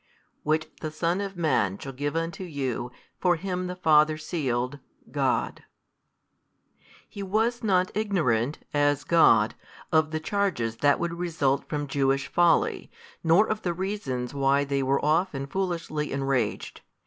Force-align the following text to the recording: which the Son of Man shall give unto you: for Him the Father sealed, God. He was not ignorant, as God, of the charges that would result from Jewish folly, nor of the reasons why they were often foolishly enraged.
which 0.41 0.67
the 0.81 0.89
Son 0.89 1.21
of 1.21 1.37
Man 1.37 1.77
shall 1.77 1.93
give 1.93 2.15
unto 2.15 2.43
you: 2.43 2.91
for 3.19 3.35
Him 3.35 3.67
the 3.67 3.75
Father 3.75 4.17
sealed, 4.17 4.79
God. 5.11 5.63
He 7.07 7.21
was 7.21 7.61
not 7.61 7.91
ignorant, 7.95 8.57
as 8.73 9.03
God, 9.03 9.53
of 9.91 10.09
the 10.09 10.19
charges 10.19 10.77
that 10.77 10.99
would 10.99 11.13
result 11.13 11.69
from 11.69 11.85
Jewish 11.85 12.25
folly, 12.27 12.89
nor 13.23 13.45
of 13.45 13.61
the 13.61 13.75
reasons 13.75 14.33
why 14.33 14.63
they 14.63 14.81
were 14.81 15.05
often 15.05 15.45
foolishly 15.45 16.11
enraged. 16.11 16.81